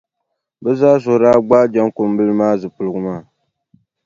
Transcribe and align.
Bɛ 0.63 0.71
zaa 0.79 1.01
suhu 1.03 1.17
daa 1.23 1.43
gbaai 1.45 1.65
Jaŋkumbila 1.73 2.33
maa 2.39 2.59
zupiligu 2.61 2.99
maa. 3.05 3.21